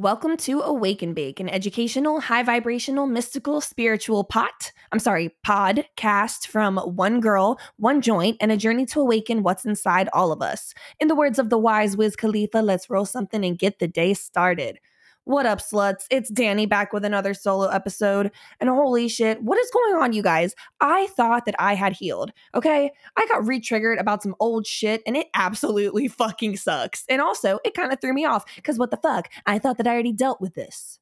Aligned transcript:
Welcome 0.00 0.38
to 0.38 0.62
Awake 0.62 1.02
and 1.02 1.14
Bake, 1.14 1.40
an 1.40 1.50
educational, 1.50 2.20
high 2.20 2.42
vibrational, 2.42 3.06
mystical, 3.06 3.60
spiritual 3.60 4.24
pot. 4.24 4.72
I'm 4.92 4.98
sorry, 4.98 5.36
podcast 5.46 6.46
from 6.46 6.78
one 6.78 7.20
girl, 7.20 7.60
one 7.76 8.00
joint, 8.00 8.38
and 8.40 8.50
a 8.50 8.56
journey 8.56 8.86
to 8.86 9.00
awaken 9.00 9.42
what's 9.42 9.66
inside 9.66 10.08
all 10.14 10.32
of 10.32 10.40
us. 10.40 10.72
In 11.00 11.08
the 11.08 11.14
words 11.14 11.38
of 11.38 11.50
the 11.50 11.58
wise 11.58 11.98
Wiz 11.98 12.16
Khalifa, 12.16 12.62
let's 12.62 12.88
roll 12.88 13.04
something 13.04 13.44
and 13.44 13.58
get 13.58 13.78
the 13.78 13.88
day 13.88 14.14
started. 14.14 14.78
What 15.24 15.44
up, 15.44 15.60
sluts? 15.60 16.06
It's 16.10 16.30
Dani 16.30 16.66
back 16.66 16.94
with 16.94 17.04
another 17.04 17.34
solo 17.34 17.68
episode. 17.68 18.32
And 18.58 18.70
holy 18.70 19.06
shit, 19.06 19.42
what 19.42 19.58
is 19.58 19.70
going 19.70 20.02
on, 20.02 20.14
you 20.14 20.22
guys? 20.22 20.54
I 20.80 21.08
thought 21.08 21.44
that 21.44 21.54
I 21.58 21.74
had 21.74 21.92
healed, 21.92 22.32
okay? 22.54 22.90
I 23.18 23.26
got 23.26 23.46
re 23.46 23.60
triggered 23.60 23.98
about 23.98 24.22
some 24.22 24.34
old 24.40 24.66
shit 24.66 25.02
and 25.06 25.18
it 25.18 25.28
absolutely 25.34 26.08
fucking 26.08 26.56
sucks. 26.56 27.04
And 27.08 27.20
also, 27.20 27.58
it 27.64 27.74
kind 27.74 27.92
of 27.92 28.00
threw 28.00 28.14
me 28.14 28.24
off 28.24 28.44
because 28.56 28.78
what 28.78 28.90
the 28.90 28.96
fuck? 28.96 29.28
I 29.44 29.58
thought 29.58 29.76
that 29.76 29.86
I 29.86 29.92
already 29.92 30.12
dealt 30.12 30.40
with 30.40 30.54
this. 30.54 30.98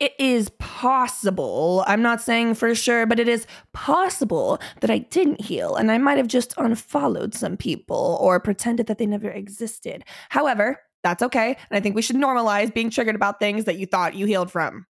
It 0.00 0.12
is 0.18 0.48
possible, 0.58 1.84
I'm 1.86 2.02
not 2.02 2.22
saying 2.22 2.54
for 2.54 2.72
sure, 2.74 3.04
but 3.04 3.18
it 3.18 3.28
is 3.28 3.46
possible 3.72 4.60
that 4.80 4.90
I 4.90 4.98
didn't 4.98 5.40
heal 5.40 5.74
and 5.74 5.90
I 5.90 5.98
might 5.98 6.18
have 6.18 6.28
just 6.28 6.54
unfollowed 6.56 7.34
some 7.34 7.56
people 7.56 8.16
or 8.20 8.38
pretended 8.38 8.86
that 8.86 8.98
they 8.98 9.06
never 9.06 9.28
existed. 9.28 10.04
However, 10.28 10.78
that's 11.02 11.22
okay. 11.22 11.48
And 11.48 11.76
I 11.76 11.80
think 11.80 11.94
we 11.94 12.02
should 12.02 12.16
normalize 12.16 12.72
being 12.72 12.90
triggered 12.90 13.14
about 13.14 13.38
things 13.38 13.64
that 13.64 13.78
you 13.78 13.86
thought 13.86 14.14
you 14.14 14.26
healed 14.26 14.50
from. 14.50 14.86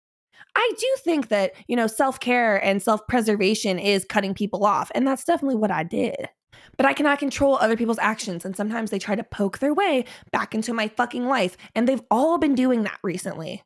I 0.55 0.73
do 0.79 0.87
think 0.98 1.29
that, 1.29 1.53
you 1.67 1.77
know, 1.77 1.87
self 1.87 2.21
care 2.21 2.62
and 2.65 2.83
self 2.83 3.07
preservation 3.07 3.79
is 3.79 4.05
cutting 4.05 4.34
people 4.34 4.65
off. 4.65 4.91
And 4.95 5.07
that's 5.07 5.25
definitely 5.25 5.57
what 5.57 5.71
I 5.71 5.83
did. 5.83 6.29
But 6.77 6.87
I 6.87 6.93
cannot 6.93 7.19
control 7.19 7.57
other 7.57 7.77
people's 7.77 7.98
actions. 7.98 8.45
And 8.45 8.57
sometimes 8.57 8.91
they 8.91 8.98
try 8.98 9.15
to 9.15 9.25
poke 9.25 9.59
their 9.59 9.75
way 9.75 10.05
back 10.33 10.55
into 10.55 10.73
my 10.73 10.89
fucking 10.89 11.27
life. 11.27 11.57
And 11.75 11.87
they've 11.87 12.03
all 12.11 12.39
been 12.39 12.55
doing 12.55 12.84
that 12.84 12.98
recently. 13.03 13.62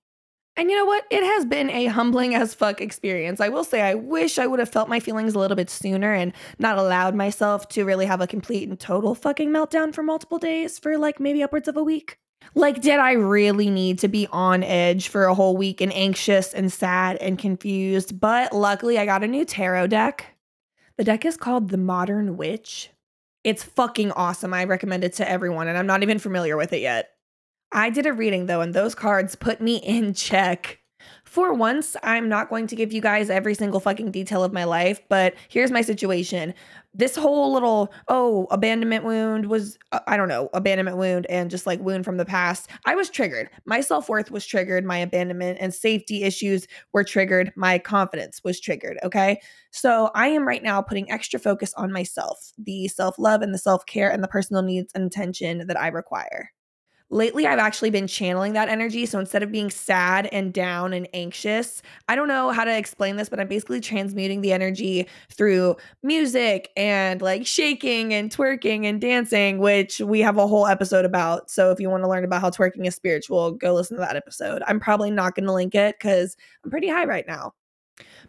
And 0.55 0.71
you 0.71 0.77
know 0.77 0.85
what? 0.85 1.05
It 1.11 1.23
has 1.23 1.47
been 1.47 1.71
a 1.71 1.87
humbling 1.87 2.35
as 2.35 2.55
fuck 2.55 2.83
experience. 2.83 3.41
I 3.41 3.49
will 3.49 3.65
say, 3.65 3.81
I 3.81 3.95
wish 3.95 4.39
I 4.39 4.47
would 4.47 4.59
have 4.59 4.69
felt 4.69 4.89
my 4.89 5.01
feelings 5.01 5.35
a 5.35 5.39
little 5.39 5.57
bit 5.57 5.71
sooner 5.71 6.13
and 6.13 6.35
not 6.59 6.77
allowed 6.77 7.15
myself 7.15 7.69
to 7.71 7.85
really 7.85 8.05
have 8.05 8.21
a 8.21 8.27
complete 8.27 8.69
and 8.69 8.79
total 8.79 9.15
fucking 9.15 9.49
meltdown 9.49 9.95
for 9.95 10.03
multiple 10.03 10.39
days 10.39 10.79
for 10.79 10.99
like 10.99 11.19
maybe 11.19 11.43
upwards 11.43 11.69
of 11.69 11.79
a 11.79 11.83
week. 11.83 12.19
Like, 12.55 12.83
did 12.83 12.99
I 12.99 13.13
really 13.13 13.71
need 13.71 13.99
to 14.01 14.09
be 14.09 14.27
on 14.31 14.63
edge 14.63 15.09
for 15.09 15.25
a 15.25 15.35
whole 15.35 15.57
week 15.57 15.81
and 15.81 15.93
anxious 15.93 16.53
and 16.53 16.73
sad 16.73 17.17
and 17.17 17.39
confused? 17.39 18.21
But 18.21 18.53
luckily, 18.53 18.99
I 18.99 19.07
got 19.07 19.25
a 19.25 19.29
new 19.29 19.45
tarot 19.45 19.87
deck. 19.89 20.27
The 20.99 21.05
deck 21.05 21.25
is 21.25 21.37
called 21.37 21.71
The 21.71 21.79
Modern 21.79 22.37
Witch. 22.37 22.91
It's 23.43 23.63
fucking 23.63 24.13
awesome. 24.13 24.53
I 24.53 24.65
recommend 24.65 25.03
it 25.05 25.15
to 25.15 25.29
everyone, 25.29 25.69
and 25.69 25.79
I'm 25.79 25.87
not 25.87 26.03
even 26.03 26.19
familiar 26.19 26.57
with 26.57 26.73
it 26.73 26.81
yet. 26.81 27.11
I 27.73 27.89
did 27.89 28.07
a 28.07 28.13
reading 28.13 28.47
though, 28.47 28.61
and 28.61 28.75
those 28.75 28.95
cards 28.95 29.35
put 29.35 29.61
me 29.61 29.77
in 29.77 30.13
check. 30.13 30.82
For 31.33 31.55
once, 31.55 31.97
I'm 32.03 32.29
not 32.29 32.51
going 32.51 32.67
to 32.67 32.77
give 32.77 32.93
you 32.93 33.01
guys 33.01 33.31
every 33.31 33.55
single 33.55 33.81
fucking 33.81 34.11
detail 34.11 34.45
of 34.45 34.53
my 34.53 34.65
life, 34.65 35.01
but 35.09 35.33
here's 35.49 35.71
my 35.71 35.81
situation. 35.81 36.53
This 36.93 37.17
whole 37.17 37.55
little, 37.55 37.91
oh, 38.09 38.47
abandonment 38.51 39.03
wound 39.07 39.47
was, 39.47 39.79
uh, 39.93 40.01
I 40.07 40.19
don't 40.19 40.29
know, 40.29 40.51
abandonment 40.53 40.99
wound 40.99 41.25
and 41.31 41.51
just 41.51 41.67
like 41.67 41.81
wound 41.81 42.05
from 42.05 42.19
the 42.19 42.27
past. 42.27 42.69
I 42.85 42.95
was 42.95 43.09
triggered. 43.09 43.49
My 43.65 43.81
self 43.81 44.11
worth 44.11 44.31
was 44.31 44.45
triggered. 44.45 44.85
My 44.85 44.99
abandonment 44.99 45.57
and 45.59 45.73
safety 45.73 46.23
issues 46.23 46.69
were 46.93 47.03
triggered. 47.03 47.51
My 47.57 47.79
confidence 47.79 48.45
was 48.45 48.61
triggered. 48.61 48.99
Okay. 49.03 49.41
So 49.71 50.11
I 50.15 50.29
am 50.29 50.47
right 50.47 50.63
now 50.63 50.83
putting 50.83 51.11
extra 51.11 51.41
focus 51.41 51.73
on 51.79 51.91
myself, 51.93 52.53
the 52.59 52.89
self 52.89 53.19
love 53.19 53.41
and 53.41 53.55
the 53.55 53.59
self 53.59 53.87
care 53.87 54.11
and 54.11 54.23
the 54.23 54.29
personal 54.29 54.61
needs 54.61 54.93
and 54.95 55.05
attention 55.05 55.67
that 55.67 55.81
I 55.81 55.89
require 55.89 56.51
lately 57.13 57.47
I've 57.47 57.59
actually 57.59 57.91
been 57.91 58.07
channeling 58.07 58.55
that 58.55 58.69
energy. 58.69 59.07
So 59.07 59.19
instead 59.19 59.43
of 59.43 59.53
being 59.53 59.71
sad 59.71 60.27
and 60.33 60.53
down 60.53 60.93
and 60.93 61.07
anxious, 61.13 61.83
I 62.09 62.17
don't 62.17 62.27
know 62.27 62.51
how 62.51 62.65
to 62.65 62.77
explain 62.77 63.17
this, 63.17 63.29
but 63.29 63.39
I'm 63.39 63.49
basically 63.49 63.81
transmuting 63.81 64.41
the 64.41 64.53
energy 64.53 65.07
through 65.31 65.77
music 66.03 66.71
and 66.77 67.21
like 67.21 67.47
shaking 67.47 68.15
and 68.15 68.35
twerking 68.35 68.87
and 68.87 69.01
dancing, 69.01 69.59
which 69.59 70.01
we 70.01 70.21
have 70.21 70.39
a 70.39 70.47
whole 70.47 70.67
episode 70.67 71.05
about. 71.05 71.51
So 71.51 71.71
if 71.71 71.79
you 71.79 71.91
want 71.91 72.03
to 72.03 72.09
learn 72.09 72.25
about 72.25 72.41
how 72.41 72.51
twerking 72.51 72.87
is 72.87 72.95
spiritual, 72.95 73.53
go 73.53 73.75
listen 73.75 73.99
to 73.99 74.01
that 74.01 74.17
episode. 74.17 74.63
I'm 74.67 74.81
probably 74.81 75.11
not 75.11 75.35
going 75.35 75.47
to 75.47 75.53
link 75.53 75.75
it 75.75 75.97
because 75.99 76.37
I'm 76.65 76.71
pretty 76.71 76.89
high 76.89 77.05
right 77.05 77.27
now. 77.29 77.53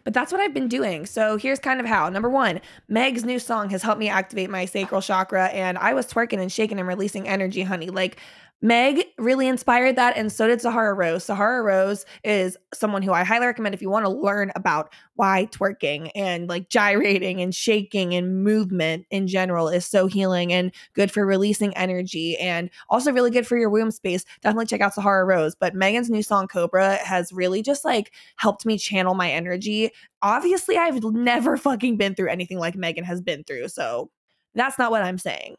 But 0.04 0.12
that's 0.12 0.30
what 0.30 0.40
I've 0.40 0.52
been 0.52 0.68
doing. 0.68 1.06
So 1.06 1.38
here's 1.38 1.58
kind 1.58 1.80
of 1.80 1.86
how. 1.86 2.10
Number 2.10 2.28
one, 2.28 2.60
Meg's 2.88 3.24
new 3.24 3.38
song 3.38 3.70
has 3.70 3.82
helped 3.82 3.98
me 3.98 4.08
activate 4.08 4.50
my 4.50 4.66
sacral 4.66 5.00
chakra, 5.00 5.46
and 5.46 5.78
I 5.78 5.94
was 5.94 6.06
twerking 6.06 6.40
and 6.40 6.52
shaking 6.52 6.78
and 6.78 6.86
releasing 6.86 7.26
energy, 7.26 7.62
honey. 7.62 7.88
Like 7.88 8.18
Meg 8.64 9.04
really 9.18 9.46
inspired 9.46 9.96
that, 9.96 10.16
and 10.16 10.32
so 10.32 10.46
did 10.46 10.58
Sahara 10.58 10.94
Rose. 10.94 11.22
Sahara 11.22 11.62
Rose 11.62 12.06
is 12.24 12.56
someone 12.72 13.02
who 13.02 13.12
I 13.12 13.22
highly 13.22 13.44
recommend 13.44 13.74
if 13.74 13.82
you 13.82 13.90
want 13.90 14.06
to 14.06 14.10
learn 14.10 14.52
about 14.56 14.90
why 15.16 15.48
twerking 15.52 16.10
and 16.14 16.48
like 16.48 16.70
gyrating 16.70 17.42
and 17.42 17.54
shaking 17.54 18.14
and 18.14 18.42
movement 18.42 19.04
in 19.10 19.26
general 19.26 19.68
is 19.68 19.84
so 19.84 20.06
healing 20.06 20.50
and 20.50 20.72
good 20.94 21.10
for 21.10 21.26
releasing 21.26 21.76
energy 21.76 22.38
and 22.38 22.70
also 22.88 23.12
really 23.12 23.30
good 23.30 23.46
for 23.46 23.58
your 23.58 23.68
womb 23.68 23.90
space. 23.90 24.24
Definitely 24.40 24.64
check 24.64 24.80
out 24.80 24.94
Sahara 24.94 25.26
Rose. 25.26 25.54
But 25.54 25.74
Megan's 25.74 26.08
new 26.08 26.22
song, 26.22 26.48
Cobra, 26.48 26.94
has 27.04 27.34
really 27.34 27.60
just 27.60 27.84
like 27.84 28.14
helped 28.36 28.64
me 28.64 28.78
channel 28.78 29.14
my 29.14 29.30
energy. 29.30 29.90
Obviously, 30.22 30.78
I've 30.78 31.04
never 31.04 31.58
fucking 31.58 31.98
been 31.98 32.14
through 32.14 32.30
anything 32.30 32.58
like 32.58 32.76
Megan 32.76 33.04
has 33.04 33.20
been 33.20 33.44
through. 33.44 33.68
So 33.68 34.10
that's 34.54 34.78
not 34.78 34.90
what 34.90 35.02
I'm 35.02 35.18
saying 35.18 35.56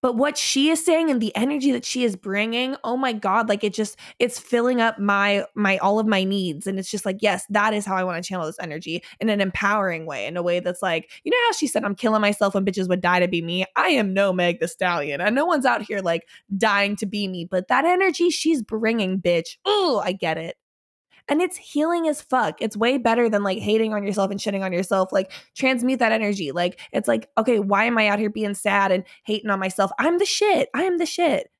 but 0.00 0.16
what 0.16 0.36
she 0.36 0.68
is 0.68 0.84
saying 0.84 1.10
and 1.10 1.20
the 1.20 1.34
energy 1.36 1.72
that 1.72 1.84
she 1.84 2.04
is 2.04 2.16
bringing 2.16 2.76
oh 2.84 2.96
my 2.96 3.12
god 3.12 3.48
like 3.48 3.64
it 3.64 3.74
just 3.74 3.98
it's 4.18 4.38
filling 4.38 4.80
up 4.80 4.98
my 4.98 5.44
my 5.54 5.78
all 5.78 5.98
of 5.98 6.06
my 6.06 6.24
needs. 6.24 6.66
And 6.66 6.78
it's 6.78 6.90
just 6.90 7.04
like 7.06 7.18
yes 7.20 7.44
that 7.50 7.74
is 7.74 7.84
how 7.84 7.96
i 7.96 8.04
want 8.04 8.22
to 8.22 8.26
channel 8.26 8.46
this 8.46 8.58
energy 8.60 9.02
in 9.20 9.28
an 9.28 9.40
empowering 9.40 10.06
way 10.06 10.26
in 10.26 10.36
a 10.36 10.42
way 10.42 10.60
that's 10.60 10.82
like 10.82 11.10
you 11.24 11.30
know 11.30 11.38
how 11.46 11.52
she 11.52 11.66
said 11.66 11.84
i'm 11.84 11.94
killing 11.94 12.20
myself 12.20 12.54
when 12.54 12.64
bitches 12.64 12.88
would 12.88 13.00
die 13.00 13.20
to 13.20 13.28
be 13.28 13.42
me? 13.42 13.64
I 13.76 13.88
am 13.88 14.12
no 14.14 14.32
meg 14.32 14.60
thee 14.60 14.66
stallion 14.66 15.20
and 15.20 15.34
no 15.34 15.44
one's 15.44 15.66
out 15.66 15.82
here 15.82 16.00
like 16.00 16.26
dying 16.56 16.96
to 16.96 17.06
be 17.06 17.28
me. 17.28 17.44
But 17.44 17.68
that 17.68 17.84
energy 17.84 18.30
she's 18.30 18.62
bringing 18.62 19.20
bitch 19.20 19.56
oh 19.64 20.02
i 20.04 20.12
get 20.12 20.38
it 20.38 20.56
and 21.28 21.42
it's 21.42 21.56
healing 21.56 22.08
as 22.08 22.22
fuck. 22.22 22.60
It's 22.60 22.76
way 22.76 22.98
better 22.98 23.28
than 23.28 23.42
like 23.42 23.58
hating 23.58 23.92
on 23.92 24.04
yourself 24.04 24.30
and 24.30 24.40
shitting 24.40 24.64
on 24.64 24.72
yourself. 24.72 25.12
Like 25.12 25.32
transmute 25.54 25.98
that 25.98 26.12
energy. 26.12 26.52
Like 26.52 26.80
it's 26.92 27.08
like, 27.08 27.28
okay, 27.36 27.58
why 27.58 27.84
am 27.84 27.98
I 27.98 28.08
out 28.08 28.18
here 28.18 28.30
being 28.30 28.54
sad 28.54 28.92
and 28.92 29.04
hating 29.24 29.50
on 29.50 29.58
myself? 29.58 29.90
I'm 29.98 30.18
the 30.18 30.26
shit. 30.26 30.68
I 30.74 30.84
am 30.84 30.98
the 30.98 31.06
shit. 31.06 31.50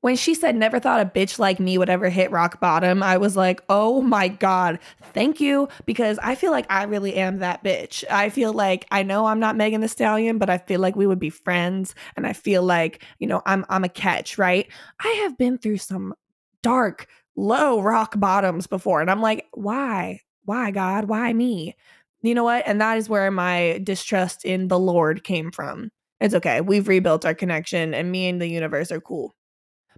When 0.00 0.16
she 0.16 0.34
said 0.34 0.56
never 0.56 0.80
thought 0.80 1.00
a 1.00 1.04
bitch 1.04 1.38
like 1.38 1.60
me 1.60 1.78
would 1.78 1.88
ever 1.88 2.08
hit 2.08 2.32
rock 2.32 2.58
bottom, 2.58 3.04
I 3.04 3.18
was 3.18 3.36
like, 3.36 3.62
oh 3.68 4.02
my 4.02 4.26
God, 4.26 4.80
thank 5.14 5.40
you. 5.40 5.68
Because 5.86 6.18
I 6.20 6.34
feel 6.34 6.50
like 6.50 6.66
I 6.68 6.82
really 6.84 7.14
am 7.14 7.38
that 7.38 7.62
bitch. 7.62 8.02
I 8.10 8.28
feel 8.28 8.52
like 8.52 8.84
I 8.90 9.04
know 9.04 9.26
I'm 9.26 9.38
not 9.38 9.54
Megan 9.54 9.80
Thee 9.80 9.86
Stallion, 9.86 10.38
but 10.38 10.50
I 10.50 10.58
feel 10.58 10.80
like 10.80 10.96
we 10.96 11.06
would 11.06 11.20
be 11.20 11.30
friends. 11.30 11.94
And 12.16 12.26
I 12.26 12.32
feel 12.32 12.64
like, 12.64 13.04
you 13.20 13.28
know, 13.28 13.42
I'm 13.46 13.64
I'm 13.68 13.84
a 13.84 13.88
catch, 13.88 14.38
right? 14.38 14.66
I 14.98 15.08
have 15.22 15.38
been 15.38 15.56
through 15.56 15.78
some 15.78 16.14
dark, 16.64 17.06
low 17.36 17.80
rock 17.80 18.18
bottoms 18.18 18.66
before. 18.66 19.00
And 19.00 19.10
I'm 19.10 19.22
like, 19.22 19.46
why? 19.52 20.20
Why, 20.44 20.70
God? 20.70 21.04
Why 21.04 21.32
me? 21.32 21.76
You 22.22 22.34
know 22.34 22.44
what? 22.44 22.64
And 22.66 22.80
that 22.80 22.98
is 22.98 23.08
where 23.08 23.30
my 23.30 23.80
distrust 23.82 24.44
in 24.44 24.68
the 24.68 24.78
Lord 24.78 25.24
came 25.24 25.50
from. 25.50 25.90
It's 26.20 26.34
okay. 26.34 26.60
We've 26.60 26.86
rebuilt 26.86 27.24
our 27.24 27.34
connection, 27.34 27.94
and 27.94 28.12
me 28.12 28.28
and 28.28 28.40
the 28.40 28.46
universe 28.46 28.92
are 28.92 29.00
cool. 29.00 29.34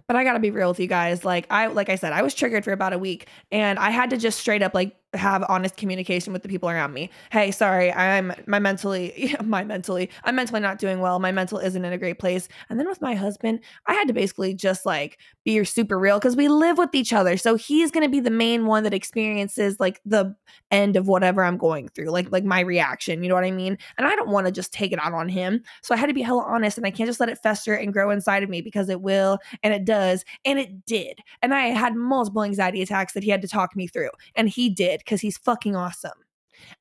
But 0.07 0.17
I 0.17 0.23
gotta 0.23 0.39
be 0.39 0.51
real 0.51 0.69
with 0.69 0.79
you 0.79 0.87
guys. 0.87 1.23
Like 1.23 1.45
I, 1.51 1.67
like 1.67 1.89
I 1.89 1.95
said, 1.95 2.13
I 2.13 2.21
was 2.21 2.33
triggered 2.33 2.63
for 2.63 2.71
about 2.71 2.93
a 2.93 2.97
week, 2.97 3.27
and 3.51 3.77
I 3.77 3.91
had 3.91 4.09
to 4.09 4.17
just 4.17 4.39
straight 4.39 4.63
up 4.63 4.73
like 4.73 4.95
have 5.15 5.43
honest 5.49 5.77
communication 5.77 6.33
with 6.33 6.43
the 6.43 6.49
people 6.49 6.69
around 6.69 6.93
me. 6.93 7.09
Hey, 7.31 7.51
sorry, 7.51 7.91
I'm 7.91 8.33
my 8.47 8.59
mentally, 8.59 9.35
my 9.43 9.63
mentally, 9.63 10.09
I'm 10.23 10.35
mentally 10.35 10.61
not 10.61 10.79
doing 10.79 10.99
well. 10.99 11.19
My 11.19 11.31
mental 11.31 11.59
isn't 11.59 11.83
in 11.85 11.93
a 11.93 11.97
great 11.97 12.19
place. 12.19 12.47
And 12.69 12.79
then 12.79 12.87
with 12.87 13.01
my 13.01 13.15
husband, 13.15 13.61
I 13.87 13.93
had 13.93 14.07
to 14.07 14.13
basically 14.13 14.53
just 14.53 14.85
like 14.85 15.19
be 15.43 15.63
super 15.63 15.97
real 15.97 16.19
because 16.19 16.35
we 16.35 16.47
live 16.47 16.77
with 16.77 16.93
each 16.93 17.13
other. 17.13 17.37
So 17.37 17.55
he's 17.55 17.91
gonna 17.91 18.09
be 18.09 18.19
the 18.19 18.31
main 18.31 18.65
one 18.65 18.83
that 18.83 18.93
experiences 18.93 19.79
like 19.79 20.01
the 20.05 20.35
end 20.71 20.95
of 20.95 21.07
whatever 21.07 21.43
I'm 21.43 21.57
going 21.57 21.89
through, 21.89 22.09
like 22.09 22.31
like 22.31 22.43
my 22.43 22.59
reaction. 22.59 23.23
You 23.23 23.29
know 23.29 23.35
what 23.35 23.43
I 23.43 23.51
mean? 23.51 23.77
And 23.97 24.07
I 24.07 24.15
don't 24.15 24.29
want 24.29 24.47
to 24.47 24.51
just 24.51 24.73
take 24.73 24.91
it 24.91 24.99
out 24.99 25.13
on 25.13 25.29
him. 25.29 25.63
So 25.81 25.93
I 25.93 25.97
had 25.97 26.07
to 26.07 26.13
be 26.13 26.21
hella 26.21 26.43
honest, 26.43 26.77
and 26.77 26.85
I 26.85 26.91
can't 26.91 27.07
just 27.07 27.19
let 27.19 27.29
it 27.29 27.39
fester 27.41 27.73
and 27.73 27.93
grow 27.93 28.09
inside 28.09 28.43
of 28.43 28.49
me 28.49 28.61
because 28.61 28.89
it 28.89 29.01
will, 29.01 29.39
and 29.63 29.73
it 29.73 29.85
does, 29.85 30.25
and 30.43 30.59
it 30.59 30.85
did. 30.85 31.19
And 31.41 31.53
I 31.53 31.67
had 31.67 31.95
multiple 31.95 32.43
anxiety 32.43 32.81
attacks 32.81 33.13
that 33.13 33.23
he 33.23 33.29
had 33.29 33.41
to 33.41 33.47
talk 33.47 33.75
me 33.75 33.87
through, 33.87 34.09
and 34.35 34.49
he 34.49 34.69
did 34.69 35.04
because 35.05 35.21
he's 35.21 35.37
fucking 35.37 35.75
awesome. 35.75 36.11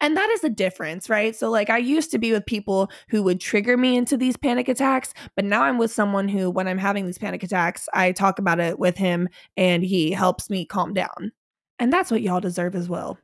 And 0.00 0.16
that 0.16 0.30
is 0.30 0.40
the 0.40 0.50
difference, 0.50 1.08
right? 1.08 1.34
So, 1.34 1.50
like, 1.50 1.70
I 1.70 1.78
used 1.78 2.10
to 2.12 2.18
be 2.18 2.32
with 2.32 2.46
people 2.46 2.90
who 3.08 3.22
would 3.22 3.40
trigger 3.40 3.76
me 3.76 3.96
into 3.96 4.16
these 4.16 4.36
panic 4.36 4.68
attacks, 4.68 5.12
but 5.36 5.44
now 5.44 5.62
I'm 5.62 5.78
with 5.78 5.92
someone 5.92 6.28
who, 6.28 6.50
when 6.50 6.68
I'm 6.68 6.78
having 6.78 7.06
these 7.06 7.18
panic 7.18 7.42
attacks, 7.42 7.88
I 7.92 8.12
talk 8.12 8.38
about 8.38 8.60
it 8.60 8.78
with 8.78 8.96
him 8.96 9.28
and 9.56 9.82
he 9.82 10.10
helps 10.10 10.50
me 10.50 10.64
calm 10.64 10.94
down. 10.94 11.32
And 11.78 11.92
that's 11.92 12.10
what 12.10 12.22
y'all 12.22 12.40
deserve 12.40 12.74
as 12.74 12.88
well. 12.88 13.18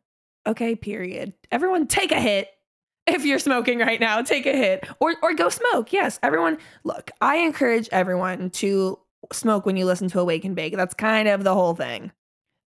Okay, 0.46 0.74
period. 0.74 1.32
Everyone 1.50 1.86
take 1.86 2.12
a 2.12 2.20
hit. 2.20 2.48
If 3.06 3.24
you're 3.24 3.40
smoking 3.40 3.80
right 3.80 3.98
now, 3.98 4.22
take 4.22 4.46
a 4.46 4.54
hit 4.54 4.86
or 5.00 5.16
or 5.20 5.34
go 5.34 5.48
smoke. 5.48 5.92
Yes, 5.92 6.20
everyone. 6.22 6.58
Look, 6.84 7.10
I 7.20 7.38
encourage 7.38 7.88
everyone 7.90 8.50
to 8.50 9.00
smoke 9.32 9.66
when 9.66 9.76
you 9.76 9.84
listen 9.84 10.08
to 10.10 10.20
Awake 10.20 10.44
and 10.44 10.54
Bake. 10.54 10.76
That's 10.76 10.94
kind 10.94 11.26
of 11.26 11.42
the 11.42 11.54
whole 11.54 11.74
thing. 11.74 12.12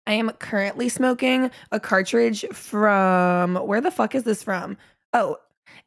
I 0.06 0.14
am 0.14 0.30
currently 0.32 0.90
smoking 0.90 1.50
a 1.72 1.80
cartridge 1.80 2.46
from 2.52 3.56
where 3.56 3.82
the 3.82 3.92
fuck 3.92 4.16
is 4.16 4.24
this 4.24 4.44
from? 4.44 4.78
Oh, 5.14 5.38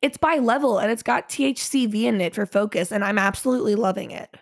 it's 0.02 0.16
by 0.16 0.36
level 0.36 0.78
and 0.78 0.90
it's 0.90 1.02
got 1.02 1.28
THCV 1.28 2.04
in 2.04 2.20
it 2.20 2.34
for 2.34 2.46
focus, 2.46 2.92
and 2.92 3.04
I'm 3.04 3.18
absolutely 3.18 3.74
loving 3.74 4.10
it. 4.10 4.36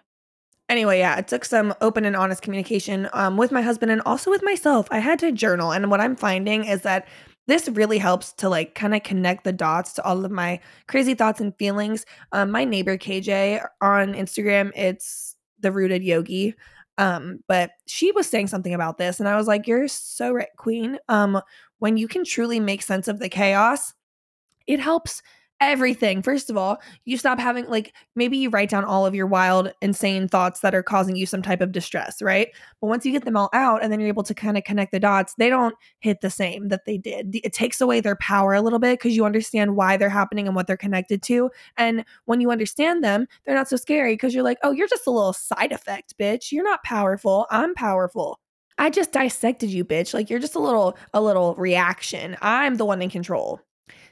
Anyway, 0.68 0.98
yeah, 0.98 1.18
it 1.18 1.28
took 1.28 1.44
some 1.44 1.74
open 1.80 2.04
and 2.04 2.16
honest 2.16 2.40
communication 2.40 3.08
um, 3.12 3.36
with 3.36 3.52
my 3.52 3.60
husband 3.60 3.92
and 3.92 4.00
also 4.06 4.30
with 4.30 4.42
myself. 4.42 4.88
I 4.90 4.98
had 4.98 5.18
to 5.18 5.32
journal, 5.32 5.72
and 5.72 5.90
what 5.90 6.00
I'm 6.00 6.16
finding 6.16 6.64
is 6.64 6.82
that 6.82 7.06
this 7.46 7.68
really 7.68 7.98
helps 7.98 8.32
to 8.32 8.48
like 8.48 8.74
kind 8.74 8.94
of 8.94 9.02
connect 9.02 9.44
the 9.44 9.52
dots 9.52 9.92
to 9.94 10.04
all 10.04 10.24
of 10.24 10.30
my 10.30 10.60
crazy 10.88 11.14
thoughts 11.14 11.40
and 11.40 11.54
feelings. 11.56 12.06
Um, 12.32 12.50
my 12.50 12.64
neighbor 12.64 12.96
KJ 12.96 13.66
on 13.82 14.14
Instagram, 14.14 14.72
it's 14.74 15.36
the 15.60 15.70
rooted 15.70 16.02
yogi. 16.02 16.54
Um, 16.98 17.40
but 17.48 17.72
she 17.86 18.12
was 18.12 18.28
saying 18.28 18.48
something 18.48 18.74
about 18.74 18.98
this, 18.98 19.20
and 19.20 19.28
I 19.28 19.36
was 19.36 19.46
like, 19.46 19.66
You're 19.66 19.88
so 19.88 20.32
right, 20.32 20.48
Queen. 20.56 20.98
Um, 21.08 21.40
when 21.78 21.96
you 21.96 22.08
can 22.08 22.24
truly 22.24 22.60
make 22.60 22.82
sense 22.82 23.08
of 23.08 23.18
the 23.18 23.28
chaos, 23.28 23.94
it 24.66 24.80
helps 24.80 25.22
everything. 25.60 26.22
First 26.22 26.50
of 26.50 26.56
all, 26.56 26.78
you 27.04 27.16
stop 27.16 27.38
having 27.38 27.66
like 27.68 27.94
maybe 28.16 28.36
you 28.36 28.50
write 28.50 28.70
down 28.70 28.84
all 28.84 29.06
of 29.06 29.14
your 29.14 29.26
wild, 29.26 29.72
insane 29.80 30.28
thoughts 30.28 30.60
that 30.60 30.74
are 30.74 30.82
causing 30.82 31.16
you 31.16 31.26
some 31.26 31.42
type 31.42 31.60
of 31.60 31.72
distress, 31.72 32.20
right? 32.20 32.48
But 32.80 32.88
once 32.88 33.06
you 33.06 33.12
get 33.12 33.24
them 33.24 33.36
all 33.36 33.50
out 33.52 33.82
and 33.82 33.92
then 33.92 34.00
you're 34.00 34.08
able 34.08 34.22
to 34.24 34.34
kind 34.34 34.58
of 34.58 34.64
connect 34.64 34.92
the 34.92 35.00
dots, 35.00 35.34
they 35.38 35.48
don't 35.48 35.74
hit 36.00 36.20
the 36.20 36.30
same 36.30 36.68
that 36.68 36.84
they 36.86 36.98
did. 36.98 37.36
It 37.42 37.52
takes 37.52 37.80
away 37.80 38.00
their 38.00 38.16
power 38.16 38.54
a 38.54 38.60
little 38.62 38.78
bit 38.78 38.98
because 38.98 39.16
you 39.16 39.24
understand 39.24 39.76
why 39.76 39.96
they're 39.96 40.08
happening 40.08 40.46
and 40.46 40.56
what 40.56 40.66
they're 40.66 40.76
connected 40.76 41.22
to. 41.24 41.50
And 41.76 42.04
when 42.26 42.40
you 42.40 42.50
understand 42.50 43.02
them, 43.02 43.26
they're 43.44 43.54
not 43.54 43.68
so 43.68 43.76
scary 43.76 44.14
because 44.14 44.34
you're 44.34 44.44
like, 44.44 44.58
oh, 44.62 44.72
you're 44.72 44.88
just 44.88 45.06
a 45.06 45.10
little 45.10 45.32
side 45.32 45.72
effect, 45.72 46.16
bitch. 46.18 46.52
You're 46.52 46.64
not 46.64 46.82
powerful. 46.82 47.46
I'm 47.50 47.74
powerful. 47.74 48.40
I 48.76 48.90
just 48.90 49.12
dissected 49.12 49.70
you, 49.70 49.84
bitch. 49.84 50.12
Like 50.14 50.28
you're 50.28 50.40
just 50.40 50.56
a 50.56 50.60
little 50.60 50.96
a 51.12 51.22
little 51.22 51.54
reaction. 51.54 52.36
I'm 52.42 52.74
the 52.76 52.84
one 52.84 53.00
in 53.02 53.10
control. 53.10 53.60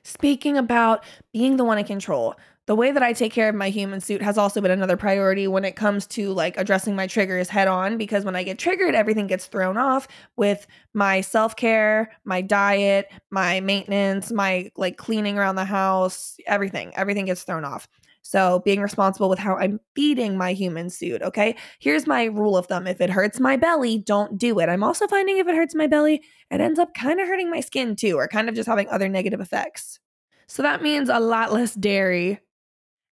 Speaking 0.04 0.56
about 0.56 1.04
being 1.32 1.56
the 1.56 1.64
one 1.64 1.78
in 1.78 1.84
control, 1.84 2.34
the 2.66 2.74
way 2.76 2.92
that 2.92 3.02
I 3.02 3.12
take 3.12 3.32
care 3.32 3.48
of 3.48 3.54
my 3.54 3.70
human 3.70 4.00
suit 4.00 4.22
has 4.22 4.38
also 4.38 4.60
been 4.60 4.70
another 4.70 4.96
priority 4.96 5.48
when 5.48 5.64
it 5.64 5.74
comes 5.74 6.06
to 6.08 6.32
like 6.32 6.56
addressing 6.56 6.94
my 6.94 7.06
triggers 7.08 7.48
head 7.48 7.66
on 7.66 7.98
because 7.98 8.24
when 8.24 8.36
I 8.36 8.44
get 8.44 8.58
triggered, 8.58 8.94
everything 8.94 9.26
gets 9.26 9.46
thrown 9.46 9.76
off 9.76 10.06
with 10.36 10.66
my 10.94 11.20
self 11.20 11.56
care, 11.56 12.12
my 12.24 12.40
diet, 12.40 13.08
my 13.30 13.60
maintenance, 13.60 14.30
my 14.30 14.70
like 14.76 14.96
cleaning 14.96 15.38
around 15.38 15.56
the 15.56 15.64
house, 15.64 16.36
everything. 16.46 16.92
Everything 16.94 17.24
gets 17.24 17.42
thrown 17.42 17.64
off. 17.64 17.88
So, 18.22 18.60
being 18.64 18.80
responsible 18.80 19.28
with 19.28 19.40
how 19.40 19.56
I'm 19.56 19.80
feeding 19.96 20.38
my 20.38 20.52
human 20.52 20.90
suit, 20.90 21.22
okay? 21.22 21.56
Here's 21.80 22.06
my 22.06 22.24
rule 22.24 22.56
of 22.56 22.66
thumb 22.66 22.86
if 22.86 23.00
it 23.00 23.10
hurts 23.10 23.40
my 23.40 23.56
belly, 23.56 23.98
don't 23.98 24.38
do 24.38 24.58
it. 24.60 24.68
I'm 24.68 24.84
also 24.84 25.08
finding 25.08 25.38
if 25.38 25.48
it 25.48 25.56
hurts 25.56 25.74
my 25.74 25.88
belly, 25.88 26.22
it 26.50 26.60
ends 26.60 26.78
up 26.78 26.94
kind 26.94 27.20
of 27.20 27.26
hurting 27.26 27.50
my 27.50 27.60
skin 27.60 27.96
too, 27.96 28.16
or 28.16 28.28
kind 28.28 28.48
of 28.48 28.54
just 28.54 28.68
having 28.68 28.88
other 28.88 29.08
negative 29.08 29.40
effects. 29.40 29.98
So, 30.46 30.62
that 30.62 30.82
means 30.82 31.08
a 31.08 31.18
lot 31.20 31.52
less 31.52 31.74
dairy 31.74 32.40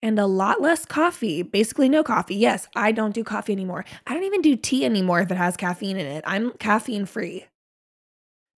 and 0.02 0.20
a 0.20 0.26
lot 0.28 0.62
less 0.62 0.86
coffee. 0.86 1.42
Basically, 1.42 1.90
no 1.90 2.04
coffee. 2.04 2.36
Yes, 2.36 2.68
I 2.76 2.92
don't 2.92 3.14
do 3.14 3.24
coffee 3.24 3.54
anymore. 3.54 3.86
I 4.06 4.14
don't 4.14 4.24
even 4.24 4.42
do 4.42 4.56
tea 4.56 4.86
anymore 4.86 5.22
if 5.22 5.32
it 5.32 5.38
has 5.38 5.58
caffeine 5.58 5.98
in 5.98 6.06
it. 6.06 6.24
I'm 6.28 6.52
caffeine 6.54 7.06
free. 7.06 7.46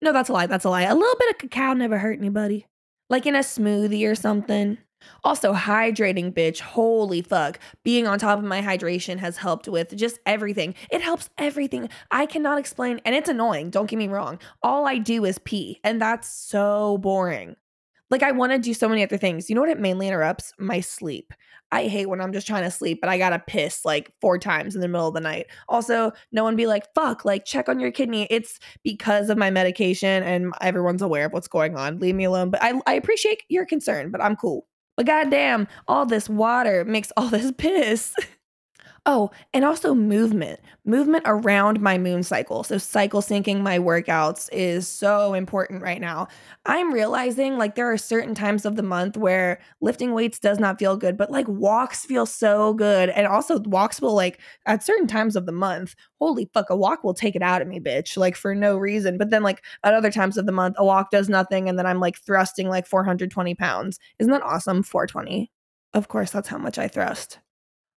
No, 0.02 0.12
that's 0.12 0.28
a 0.28 0.32
lie. 0.32 0.46
That's 0.46 0.64
a 0.64 0.70
lie. 0.70 0.82
A 0.82 0.94
little 0.94 1.16
bit 1.18 1.30
of 1.30 1.38
cacao 1.38 1.74
never 1.74 1.98
hurt 1.98 2.18
anybody. 2.18 2.66
Like 3.08 3.26
in 3.26 3.34
a 3.34 3.40
smoothie 3.40 4.10
or 4.10 4.14
something. 4.14 4.78
Also, 5.24 5.52
hydrating, 5.52 6.32
bitch. 6.32 6.60
Holy 6.60 7.22
fuck. 7.22 7.58
Being 7.82 8.06
on 8.06 8.18
top 8.18 8.38
of 8.38 8.44
my 8.44 8.60
hydration 8.60 9.18
has 9.18 9.36
helped 9.36 9.68
with 9.68 9.96
just 9.96 10.18
everything. 10.26 10.74
It 10.90 11.00
helps 11.00 11.30
everything. 11.38 11.88
I 12.10 12.26
cannot 12.26 12.58
explain, 12.58 13.00
and 13.04 13.14
it's 13.14 13.28
annoying. 13.28 13.70
Don't 13.70 13.88
get 13.88 13.98
me 13.98 14.08
wrong. 14.08 14.38
All 14.62 14.86
I 14.86 14.98
do 14.98 15.24
is 15.24 15.38
pee, 15.38 15.80
and 15.84 16.00
that's 16.00 16.28
so 16.28 16.98
boring. 16.98 17.56
Like, 18.10 18.22
I 18.24 18.32
want 18.32 18.52
to 18.52 18.58
do 18.58 18.74
so 18.74 18.88
many 18.88 19.04
other 19.04 19.16
things. 19.16 19.48
You 19.48 19.54
know 19.54 19.60
what? 19.60 19.70
It 19.70 19.78
mainly 19.78 20.08
interrupts 20.08 20.52
my 20.58 20.80
sleep. 20.80 21.32
I 21.72 21.86
hate 21.86 22.06
when 22.06 22.20
I'm 22.20 22.32
just 22.32 22.46
trying 22.46 22.64
to 22.64 22.70
sleep, 22.70 23.00
but 23.00 23.08
I 23.08 23.18
gotta 23.18 23.38
piss 23.38 23.84
like 23.84 24.12
four 24.20 24.38
times 24.38 24.74
in 24.74 24.80
the 24.80 24.88
middle 24.88 25.06
of 25.06 25.14
the 25.14 25.20
night. 25.20 25.46
Also, 25.68 26.12
no 26.32 26.42
one 26.42 26.56
be 26.56 26.66
like, 26.66 26.92
fuck, 26.94 27.24
like 27.24 27.44
check 27.44 27.68
on 27.68 27.78
your 27.78 27.92
kidney. 27.92 28.26
It's 28.30 28.58
because 28.82 29.30
of 29.30 29.38
my 29.38 29.50
medication 29.50 30.22
and 30.24 30.52
everyone's 30.60 31.02
aware 31.02 31.26
of 31.26 31.32
what's 31.32 31.48
going 31.48 31.76
on. 31.76 31.98
Leave 32.00 32.16
me 32.16 32.24
alone. 32.24 32.50
But 32.50 32.62
I, 32.62 32.80
I 32.86 32.94
appreciate 32.94 33.42
your 33.48 33.66
concern, 33.66 34.10
but 34.10 34.20
I'm 34.20 34.34
cool. 34.36 34.66
But 35.00 35.06
goddamn, 35.06 35.66
all 35.88 36.04
this 36.04 36.28
water 36.28 36.84
makes 36.84 37.10
all 37.16 37.28
this 37.28 37.52
piss. 37.56 38.14
Oh, 39.12 39.30
and 39.52 39.64
also 39.64 39.92
movement, 39.92 40.60
movement 40.84 41.24
around 41.26 41.80
my 41.80 41.98
moon 41.98 42.22
cycle. 42.22 42.62
So, 42.62 42.78
cycle 42.78 43.20
syncing 43.22 43.60
my 43.60 43.76
workouts 43.78 44.48
is 44.52 44.86
so 44.86 45.34
important 45.34 45.82
right 45.82 46.00
now. 46.00 46.28
I'm 46.64 46.92
realizing 46.92 47.58
like 47.58 47.74
there 47.74 47.90
are 47.90 47.98
certain 47.98 48.36
times 48.36 48.64
of 48.64 48.76
the 48.76 48.84
month 48.84 49.16
where 49.16 49.60
lifting 49.80 50.12
weights 50.14 50.38
does 50.38 50.60
not 50.60 50.78
feel 50.78 50.96
good, 50.96 51.16
but 51.16 51.30
like 51.30 51.48
walks 51.48 52.04
feel 52.04 52.24
so 52.24 52.72
good. 52.74 53.08
And 53.10 53.26
also, 53.26 53.58
walks 53.60 54.00
will 54.00 54.14
like 54.14 54.38
at 54.66 54.84
certain 54.84 55.08
times 55.08 55.34
of 55.34 55.44
the 55.46 55.50
month, 55.52 55.96
holy 56.20 56.48
fuck, 56.54 56.70
a 56.70 56.76
walk 56.76 57.02
will 57.02 57.14
take 57.14 57.34
it 57.34 57.42
out 57.42 57.62
of 57.62 57.66
me, 57.68 57.80
bitch, 57.80 58.16
like 58.16 58.36
for 58.36 58.54
no 58.54 58.76
reason. 58.78 59.18
But 59.18 59.30
then, 59.30 59.42
like 59.42 59.64
at 59.82 59.92
other 59.94 60.12
times 60.12 60.36
of 60.38 60.46
the 60.46 60.52
month, 60.52 60.76
a 60.78 60.84
walk 60.84 61.10
does 61.10 61.28
nothing. 61.28 61.68
And 61.68 61.76
then 61.76 61.86
I'm 61.86 61.98
like 61.98 62.16
thrusting 62.18 62.68
like 62.68 62.86
420 62.86 63.56
pounds. 63.56 63.98
Isn't 64.20 64.32
that 64.32 64.42
awesome? 64.42 64.84
420. 64.84 65.50
Of 65.94 66.06
course, 66.06 66.30
that's 66.30 66.48
how 66.48 66.58
much 66.58 66.78
I 66.78 66.86
thrust. 66.86 67.40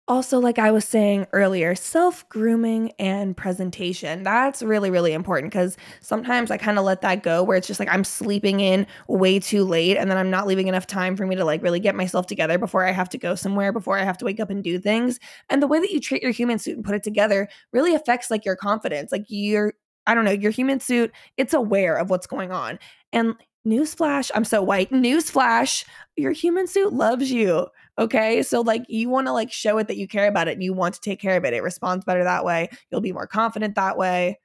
Also, 0.09 0.41
like 0.41 0.59
I 0.59 0.73
was 0.73 0.85
saying 0.85 1.29
earlier, 1.33 1.77
self 1.77 2.29
grooming 2.29 2.91
and 2.99 3.37
presentation. 3.37 4.25
That's 4.25 4.61
really, 4.61 4.91
really 4.91 5.13
important 5.13 5.53
because 5.53 5.77
sometimes 6.01 6.51
I 6.51 6.57
kind 6.57 6.77
of 6.77 6.85
let 6.85 7.03
that 7.03 7.23
go 7.23 7.45
where 7.45 7.57
it's 7.57 7.69
just 7.69 7.79
like 7.79 7.89
I'm 7.89 8.03
sleeping 8.03 8.59
in 8.59 8.85
way 9.07 9.39
too 9.39 9.65
late 9.65 9.97
and 9.97 10.11
then 10.11 10.19
I'm 10.19 10.29
not 10.29 10.49
leaving 10.49 10.67
enough 10.67 10.89
time 10.89 11.17
for 11.17 11.25
me 11.25 11.37
to 11.37 11.45
like 11.45 11.63
really 11.63 11.79
get 11.79 11.95
myself 11.95 12.27
together 12.27 12.59
before 12.59 12.85
I 12.85 12.91
have 12.91 13.09
to 13.11 13.19
go 13.19 13.37
somewhere, 13.37 13.73
before 13.73 13.97
I 13.97 14.03
have 14.03 14.19
to 14.19 14.25
wake 14.25 14.41
up 14.41 14.51
and 14.51 14.63
do 14.63 14.81
things. 14.81 15.21
And 15.49 15.63
the 15.63 15.69
way 15.69 15.79
that 15.79 15.93
you 15.93 16.01
treat 16.01 16.23
your 16.23 16.33
human 16.33 16.59
suit 16.59 16.75
and 16.77 16.85
put 16.85 16.97
it 16.97 17.05
together 17.05 17.49
really 17.73 17.95
affects 17.95 18.29
like 18.29 18.45
your 18.45 18.57
confidence. 18.57 19.13
Like 19.13 19.27
you're, 19.29 19.73
I 20.09 20.15
don't 20.17 20.25
know, 20.25 20.33
your 20.33 20.51
human 20.51 20.81
suit, 20.81 21.13
it's 21.37 21.55
aware 21.55 21.95
of 21.95 22.11
what's 22.11 22.27
going 22.27 22.51
on. 22.51 22.81
And 23.13 23.37
newsflash, 23.67 24.33
I'm 24.35 24.45
so 24.45 24.63
white. 24.63 24.91
Newsflash, 24.91 25.85
your 26.17 26.33
human 26.33 26.67
suit 26.67 26.93
loves 26.93 27.31
you. 27.31 27.69
Okay. 28.03 28.43
So 28.43 28.61
like 28.61 28.83
you 28.89 29.09
want 29.09 29.27
to 29.29 29.33
like 29.33 29.53
show 29.53 29.79
it 29.79 29.89
that 29.89 29.97
you 29.97 30.09
care 30.09 30.27
about 30.27 30.49
it 30.49 30.53
and 30.53 30.63
you 30.63 30.73
want 30.73 30.95
to 30.95 31.01
take 31.01 31.21
care 31.21 31.37
of 31.37 31.45
it. 31.45 31.55
It 31.55 31.63
responds 31.63 32.05
better 32.05 32.25
that 32.25 32.45
way. 32.45 32.69
You'll 32.91 33.01
be 33.01 33.13
more 33.13 33.27
confident 33.27 33.77
that 33.77 33.97
way. 33.97 34.41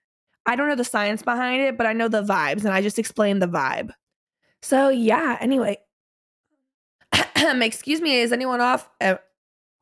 I 0.46 0.56
don't 0.56 0.70
know 0.70 0.76
the 0.76 0.84
science 0.84 1.24
behind 1.24 1.62
it, 1.62 1.78
but 1.78 1.88
I 1.88 1.94
know 1.94 2.08
the 2.08 2.24
vibes 2.24 2.64
and 2.64 2.74
I 2.74 2.82
just 2.82 3.00
explained 3.00 3.42
the 3.42 3.48
vibe. 3.48 3.92
So 4.62 4.90
yeah, 4.90 5.38
anyway. 5.42 5.78
Excuse 7.36 8.02
me, 8.02 8.20
is 8.20 8.32
anyone 8.32 8.62
off? 8.62 8.90
Uh, 9.02 9.16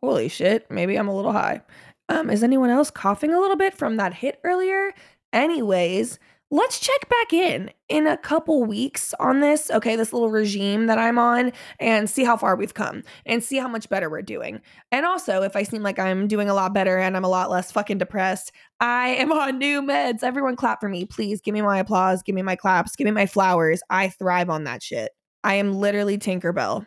holy 0.01 0.29
shit, 0.29 0.69
maybe 0.69 0.95
I'm 0.95 1.07
a 1.07 1.15
little 1.15 1.31
high. 1.31 1.61
Um, 2.07 2.29
is 2.29 2.43
anyone 2.43 2.69
else 2.69 2.91
coughing 2.91 3.33
a 3.33 3.39
little 3.39 3.57
bit 3.57 3.75
from 3.75 3.97
that 3.97 4.13
hit 4.13 4.39
earlier? 4.43 4.93
Anyways, 5.33 6.19
let's 6.51 6.79
check 6.79 7.09
back 7.09 7.33
in 7.33 7.71
in 7.89 8.07
a 8.07 8.17
couple 8.17 8.63
weeks 8.63 9.13
on 9.19 9.39
this, 9.39 9.69
okay, 9.71 9.95
this 9.95 10.13
little 10.13 10.29
regime 10.29 10.87
that 10.87 10.97
I'm 10.97 11.17
on, 11.17 11.51
and 11.79 12.09
see 12.09 12.23
how 12.23 12.37
far 12.37 12.55
we've 12.55 12.73
come 12.73 13.03
and 13.25 13.43
see 13.43 13.57
how 13.57 13.67
much 13.67 13.89
better 13.89 14.09
we're 14.09 14.21
doing. 14.21 14.61
And 14.91 15.05
also, 15.05 15.41
if 15.41 15.55
I 15.55 15.63
seem 15.63 15.83
like 15.83 15.99
I'm 15.99 16.27
doing 16.27 16.49
a 16.49 16.53
lot 16.53 16.73
better 16.73 16.97
and 16.97 17.17
I'm 17.17 17.25
a 17.25 17.29
lot 17.29 17.49
less 17.49 17.71
fucking 17.71 17.97
depressed, 17.97 18.51
I 18.79 19.09
am 19.09 19.31
on 19.31 19.57
new 19.57 19.81
meds. 19.81 20.23
Everyone 20.23 20.55
clap 20.55 20.79
for 20.79 20.89
me, 20.89 21.05
please. 21.05 21.41
Give 21.41 21.53
me 21.53 21.61
my 21.61 21.79
applause, 21.79 22.23
give 22.23 22.35
me 22.35 22.41
my 22.41 22.55
claps, 22.55 22.95
give 22.95 23.05
me 23.05 23.11
my 23.11 23.25
flowers. 23.25 23.81
I 23.89 24.09
thrive 24.09 24.49
on 24.49 24.63
that 24.65 24.83
shit. 24.83 25.11
I 25.43 25.55
am 25.55 25.73
literally 25.73 26.17
Tinkerbell. 26.17 26.85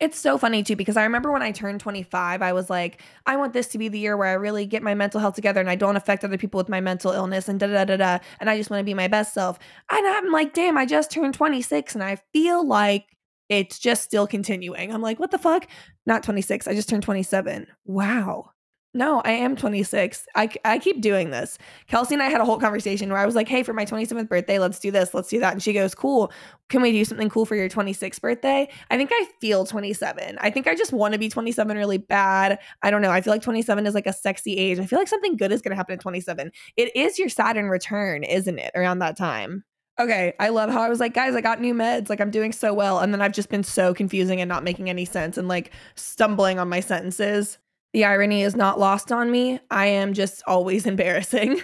It's 0.00 0.18
so 0.18 0.38
funny 0.38 0.62
too 0.62 0.76
because 0.76 0.96
I 0.96 1.04
remember 1.04 1.32
when 1.32 1.42
I 1.42 1.52
turned 1.52 1.80
25, 1.80 2.42
I 2.42 2.52
was 2.52 2.70
like, 2.70 3.00
I 3.26 3.36
want 3.36 3.52
this 3.52 3.68
to 3.68 3.78
be 3.78 3.88
the 3.88 3.98
year 3.98 4.16
where 4.16 4.28
I 4.28 4.32
really 4.34 4.66
get 4.66 4.82
my 4.82 4.94
mental 4.94 5.20
health 5.20 5.34
together 5.34 5.60
and 5.60 5.70
I 5.70 5.76
don't 5.76 5.96
affect 5.96 6.24
other 6.24 6.38
people 6.38 6.58
with 6.58 6.68
my 6.68 6.80
mental 6.80 7.12
illness 7.12 7.48
and 7.48 7.60
da 7.60 7.66
da 7.68 7.84
da 7.84 7.96
da. 7.96 8.18
And 8.40 8.50
I 8.50 8.56
just 8.56 8.70
want 8.70 8.80
to 8.80 8.84
be 8.84 8.94
my 8.94 9.08
best 9.08 9.34
self. 9.34 9.58
And 9.90 10.06
I'm 10.06 10.30
like, 10.30 10.54
damn, 10.54 10.76
I 10.78 10.86
just 10.86 11.10
turned 11.10 11.34
26 11.34 11.94
and 11.94 12.02
I 12.04 12.18
feel 12.32 12.66
like 12.66 13.04
it's 13.48 13.78
just 13.78 14.02
still 14.02 14.26
continuing. 14.26 14.92
I'm 14.92 15.02
like, 15.02 15.20
what 15.20 15.30
the 15.30 15.38
fuck? 15.38 15.68
Not 16.06 16.22
26. 16.22 16.66
I 16.66 16.74
just 16.74 16.88
turned 16.88 17.02
27. 17.02 17.66
Wow. 17.84 18.50
No, 18.96 19.20
I 19.24 19.32
am 19.32 19.56
26. 19.56 20.24
I, 20.36 20.48
I 20.64 20.78
keep 20.78 21.00
doing 21.00 21.30
this. 21.30 21.58
Kelsey 21.88 22.14
and 22.14 22.22
I 22.22 22.28
had 22.28 22.40
a 22.40 22.44
whole 22.44 22.60
conversation 22.60 23.10
where 23.10 23.18
I 23.18 23.26
was 23.26 23.34
like, 23.34 23.48
hey, 23.48 23.64
for 23.64 23.72
my 23.72 23.84
27th 23.84 24.28
birthday, 24.28 24.60
let's 24.60 24.78
do 24.78 24.92
this, 24.92 25.12
let's 25.12 25.28
do 25.28 25.40
that. 25.40 25.52
And 25.52 25.60
she 25.60 25.72
goes, 25.72 25.96
cool. 25.96 26.32
Can 26.68 26.80
we 26.80 26.92
do 26.92 27.04
something 27.04 27.28
cool 27.28 27.44
for 27.44 27.56
your 27.56 27.68
26th 27.68 28.20
birthday? 28.20 28.68
I 28.90 28.96
think 28.96 29.10
I 29.12 29.28
feel 29.40 29.66
27. 29.66 30.38
I 30.40 30.48
think 30.48 30.68
I 30.68 30.76
just 30.76 30.92
want 30.92 31.12
to 31.12 31.18
be 31.18 31.28
27 31.28 31.76
really 31.76 31.98
bad. 31.98 32.60
I 32.82 32.92
don't 32.92 33.02
know. 33.02 33.10
I 33.10 33.20
feel 33.20 33.32
like 33.32 33.42
27 33.42 33.84
is 33.84 33.94
like 33.94 34.06
a 34.06 34.12
sexy 34.12 34.56
age. 34.56 34.78
I 34.78 34.86
feel 34.86 35.00
like 35.00 35.08
something 35.08 35.36
good 35.36 35.50
is 35.50 35.60
going 35.60 35.70
to 35.70 35.76
happen 35.76 35.94
at 35.94 36.00
27. 36.00 36.52
It 36.76 36.94
is 36.94 37.18
your 37.18 37.28
Saturn 37.28 37.68
return, 37.68 38.22
isn't 38.22 38.58
it? 38.60 38.70
Around 38.76 39.00
that 39.00 39.16
time. 39.16 39.64
Okay, 39.98 40.34
I 40.40 40.48
love 40.48 40.70
how 40.70 40.82
I 40.82 40.88
was 40.88 40.98
like, 40.98 41.14
guys, 41.14 41.34
I 41.34 41.40
got 41.40 41.60
new 41.60 41.74
meds. 41.74 42.08
Like, 42.08 42.20
I'm 42.20 42.32
doing 42.32 42.52
so 42.52 42.74
well. 42.74 42.98
And 42.98 43.12
then 43.12 43.22
I've 43.22 43.32
just 43.32 43.48
been 43.48 43.62
so 43.62 43.94
confusing 43.94 44.40
and 44.40 44.48
not 44.48 44.64
making 44.64 44.88
any 44.88 45.04
sense 45.04 45.36
and 45.36 45.46
like 45.46 45.72
stumbling 45.94 46.58
on 46.58 46.68
my 46.68 46.80
sentences. 46.80 47.58
The 47.94 48.04
irony 48.04 48.42
is 48.42 48.56
not 48.56 48.80
lost 48.80 49.12
on 49.12 49.30
me. 49.30 49.60
I 49.70 49.86
am 49.86 50.14
just 50.14 50.42
always 50.48 50.84
embarrassing. 50.94 51.62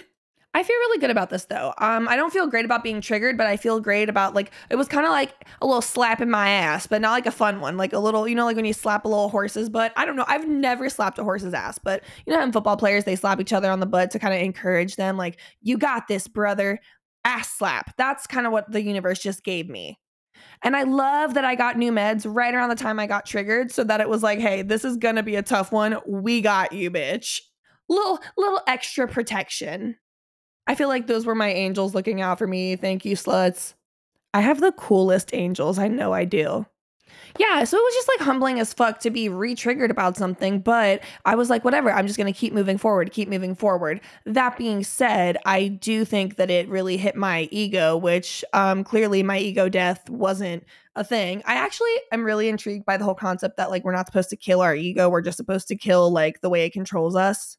I 0.53 0.63
feel 0.63 0.75
really 0.75 0.99
good 0.99 1.09
about 1.09 1.29
this 1.29 1.45
though. 1.45 1.73
Um, 1.77 2.07
I 2.09 2.15
don't 2.15 2.31
feel 2.33 2.47
great 2.47 2.65
about 2.65 2.83
being 2.83 2.99
triggered, 2.99 3.37
but 3.37 3.47
I 3.47 3.55
feel 3.55 3.79
great 3.79 4.09
about 4.09 4.33
like 4.33 4.51
it 4.69 4.75
was 4.75 4.87
kind 4.87 5.05
of 5.05 5.11
like 5.11 5.33
a 5.61 5.65
little 5.65 5.81
slap 5.81 6.19
in 6.21 6.29
my 6.29 6.49
ass, 6.49 6.87
but 6.87 7.01
not 7.01 7.11
like 7.11 7.25
a 7.25 7.31
fun 7.31 7.61
one, 7.61 7.77
like 7.77 7.93
a 7.93 7.99
little, 7.99 8.27
you 8.27 8.35
know, 8.35 8.45
like 8.45 8.55
when 8.55 8.65
you 8.65 8.73
slap 8.73 9.05
a 9.05 9.07
little 9.07 9.29
horse's 9.29 9.69
butt. 9.69 9.93
I 9.95 10.05
don't 10.05 10.15
know. 10.15 10.25
I've 10.27 10.47
never 10.47 10.89
slapped 10.89 11.19
a 11.19 11.23
horse's 11.23 11.53
ass, 11.53 11.79
but 11.79 12.03
you 12.25 12.33
know, 12.33 12.41
in 12.41 12.51
football 12.51 12.77
players 12.77 13.05
they 13.05 13.15
slap 13.15 13.39
each 13.39 13.53
other 13.53 13.69
on 13.71 13.79
the 13.79 13.85
butt 13.85 14.11
to 14.11 14.19
kind 14.19 14.33
of 14.33 14.41
encourage 14.41 14.95
them, 14.97 15.15
like 15.17 15.37
you 15.61 15.77
got 15.77 16.07
this, 16.07 16.27
brother. 16.27 16.79
Ass 17.23 17.49
slap. 17.51 17.95
That's 17.97 18.25
kind 18.25 18.47
of 18.47 18.51
what 18.51 18.71
the 18.71 18.81
universe 18.81 19.19
just 19.19 19.43
gave 19.43 19.69
me. 19.69 19.99
And 20.63 20.75
I 20.75 20.83
love 20.83 21.33
that 21.33 21.45
I 21.45 21.55
got 21.55 21.77
new 21.77 21.91
meds 21.91 22.25
right 22.27 22.53
around 22.53 22.69
the 22.69 22.75
time 22.75 22.99
I 22.99 23.07
got 23.07 23.25
triggered, 23.25 23.71
so 23.71 23.83
that 23.83 24.01
it 24.01 24.09
was 24.09 24.23
like, 24.23 24.39
hey, 24.39 24.61
this 24.61 24.85
is 24.85 24.97
gonna 24.97 25.23
be 25.23 25.35
a 25.35 25.41
tough 25.41 25.71
one. 25.71 25.97
We 26.05 26.41
got 26.41 26.71
you, 26.71 26.91
bitch. 26.91 27.39
Little 27.89 28.19
little 28.37 28.61
extra 28.67 29.07
protection. 29.07 29.97
I 30.67 30.75
feel 30.75 30.87
like 30.87 31.07
those 31.07 31.25
were 31.25 31.35
my 31.35 31.51
angels 31.51 31.95
looking 31.95 32.21
out 32.21 32.37
for 32.37 32.47
me. 32.47 32.75
Thank 32.75 33.03
you, 33.03 33.15
sluts. 33.15 33.73
I 34.33 34.41
have 34.41 34.61
the 34.61 34.71
coolest 34.71 35.33
angels. 35.33 35.77
I 35.77 35.87
know 35.87 36.13
I 36.13 36.25
do. 36.25 36.65
Yeah, 37.39 37.63
so 37.63 37.77
it 37.77 37.81
was 37.81 37.93
just 37.93 38.07
like 38.07 38.19
humbling 38.19 38.59
as 38.59 38.73
fuck 38.73 38.99
to 38.99 39.09
be 39.09 39.29
re 39.29 39.55
triggered 39.55 39.91
about 39.91 40.17
something, 40.17 40.59
but 40.59 41.01
I 41.25 41.35
was 41.35 41.49
like, 41.49 41.63
whatever, 41.63 41.91
I'm 41.91 42.07
just 42.07 42.17
gonna 42.17 42.33
keep 42.33 42.53
moving 42.53 42.77
forward, 42.77 43.11
keep 43.11 43.29
moving 43.29 43.55
forward. 43.55 44.01
That 44.25 44.57
being 44.57 44.83
said, 44.83 45.37
I 45.45 45.67
do 45.69 46.03
think 46.05 46.35
that 46.35 46.49
it 46.49 46.67
really 46.67 46.97
hit 46.97 47.15
my 47.15 47.47
ego, 47.51 47.95
which 47.95 48.43
um, 48.53 48.83
clearly 48.83 49.23
my 49.23 49.37
ego 49.37 49.69
death 49.69 50.09
wasn't 50.09 50.65
a 50.95 51.03
thing. 51.03 51.41
I 51.45 51.55
actually 51.55 51.95
am 52.11 52.23
really 52.23 52.49
intrigued 52.49 52.85
by 52.85 52.97
the 52.97 53.05
whole 53.05 53.15
concept 53.15 53.57
that 53.57 53.69
like 53.69 53.83
we're 53.85 53.93
not 53.93 54.07
supposed 54.07 54.29
to 54.31 54.35
kill 54.35 54.61
our 54.61 54.75
ego, 54.75 55.09
we're 55.09 55.21
just 55.21 55.37
supposed 55.37 55.67
to 55.69 55.75
kill 55.75 56.11
like 56.11 56.41
the 56.41 56.49
way 56.49 56.65
it 56.65 56.73
controls 56.73 57.15
us. 57.15 57.57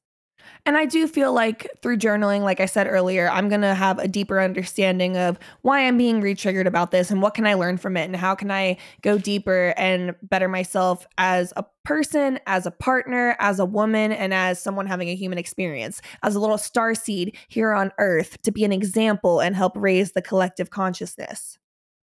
And 0.65 0.77
I 0.77 0.85
do 0.85 1.09
feel 1.09 1.33
like 1.33 1.69
through 1.83 1.99
journaling, 1.99 2.43
like 2.43 2.61
I 2.61 2.67
said 2.67 2.87
earlier, 2.87 3.29
I'm 3.29 3.49
going 3.49 3.61
to 3.63 3.75
have 3.75 3.99
a 3.99 4.09
deeper 4.09 4.41
understanding 4.41 5.17
of 5.17 5.39
why 5.63 5.87
I'm 5.87 5.99
being 5.99 6.21
re 6.21 6.35
triggered 6.35 6.67
about 6.67 6.91
this 6.91 7.11
and 7.11 7.21
what 7.21 7.35
can 7.35 7.47
I 7.47 7.55
learn 7.55 7.79
from 7.79 7.97
it 7.97 8.05
and 8.05 8.17
how 8.17 8.35
can 8.35 8.51
I 8.51 8.77
go 9.03 9.19
deeper 9.19 9.75
and 9.77 10.15
better 10.23 10.49
myself 10.49 11.07
as 11.19 11.53
a 11.57 11.65
person, 11.85 12.39
as 12.47 12.67
a 12.67 12.71
partner, 12.71 13.37
as 13.41 13.59
a 13.59 13.65
woman, 13.65 14.13
and 14.13 14.33
as 14.33 14.63
someone 14.63 14.87
having 14.87 15.09
a 15.09 15.17
human 15.17 15.39
experience, 15.39 16.01
as 16.23 16.35
a 16.35 16.41
little 16.41 16.59
star 16.59 16.95
seed 16.95 17.37
here 17.49 17.73
on 17.73 17.93
earth 17.99 18.41
to 18.43 18.53
be 18.53 18.65
an 18.65 18.73
example 18.73 19.41
and 19.41 19.57
help 19.57 19.73
raise 19.77 20.13
the 20.13 20.23
collective 20.23 20.71
consciousness. 20.71 21.59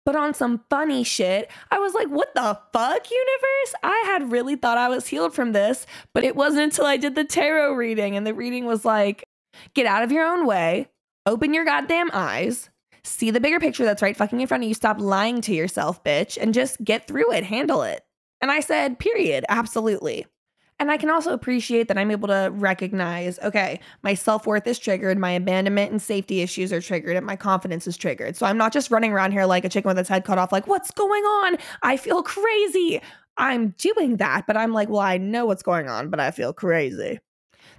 But 0.05 0.15
on 0.15 0.33
some 0.33 0.61
funny 0.69 1.03
shit, 1.03 1.49
I 1.71 1.79
was 1.79 1.93
like, 1.93 2.09
what 2.09 2.33
the 2.35 2.59
fuck, 2.73 3.09
universe? 3.09 3.73
I 3.83 4.03
had 4.07 4.31
really 4.31 4.55
thought 4.57 4.77
I 4.77 4.89
was 4.89 5.07
healed 5.07 5.33
from 5.33 5.53
this, 5.53 5.85
but 6.13 6.25
it 6.25 6.35
wasn't 6.35 6.63
until 6.63 6.85
I 6.85 6.97
did 6.97 7.15
the 7.15 7.23
tarot 7.23 7.73
reading. 7.73 8.17
And 8.17 8.27
the 8.27 8.33
reading 8.33 8.65
was 8.65 8.83
like, 8.83 9.23
get 9.73 9.85
out 9.85 10.03
of 10.03 10.11
your 10.11 10.25
own 10.25 10.45
way, 10.45 10.89
open 11.25 11.53
your 11.53 11.63
goddamn 11.63 12.09
eyes, 12.11 12.69
see 13.05 13.31
the 13.31 13.39
bigger 13.39 13.59
picture 13.59 13.85
that's 13.85 14.01
right 14.01 14.17
fucking 14.17 14.41
in 14.41 14.47
front 14.47 14.63
of 14.63 14.67
you, 14.67 14.75
stop 14.75 14.99
lying 14.99 15.39
to 15.41 15.53
yourself, 15.53 16.03
bitch, 16.03 16.37
and 16.39 16.53
just 16.53 16.83
get 16.83 17.07
through 17.07 17.31
it, 17.31 17.45
handle 17.45 17.83
it. 17.83 18.03
And 18.41 18.51
I 18.51 18.59
said, 18.59 18.99
period, 18.99 19.45
absolutely. 19.47 20.25
And 20.79 20.91
I 20.91 20.97
can 20.97 21.09
also 21.09 21.33
appreciate 21.33 21.87
that 21.87 21.97
I'm 21.97 22.11
able 22.11 22.27
to 22.27 22.49
recognize 22.53 23.39
okay, 23.39 23.79
my 24.01 24.13
self 24.13 24.45
worth 24.47 24.67
is 24.67 24.79
triggered, 24.79 25.17
my 25.17 25.31
abandonment 25.31 25.91
and 25.91 26.01
safety 26.01 26.41
issues 26.41 26.73
are 26.73 26.81
triggered, 26.81 27.15
and 27.15 27.25
my 27.25 27.35
confidence 27.35 27.87
is 27.87 27.97
triggered. 27.97 28.35
So 28.35 28.45
I'm 28.45 28.57
not 28.57 28.73
just 28.73 28.91
running 28.91 29.11
around 29.11 29.31
here 29.31 29.45
like 29.45 29.65
a 29.65 29.69
chicken 29.69 29.89
with 29.89 29.99
its 29.99 30.09
head 30.09 30.25
cut 30.25 30.37
off, 30.37 30.51
like, 30.51 30.67
what's 30.67 30.91
going 30.91 31.23
on? 31.23 31.57
I 31.83 31.97
feel 31.97 32.23
crazy. 32.23 33.01
I'm 33.37 33.69
doing 33.77 34.17
that, 34.17 34.45
but 34.45 34.57
I'm 34.57 34.73
like, 34.73 34.89
well, 34.89 35.01
I 35.01 35.17
know 35.17 35.45
what's 35.45 35.63
going 35.63 35.87
on, 35.89 36.09
but 36.09 36.19
I 36.19 36.31
feel 36.31 36.53
crazy. 36.53 37.19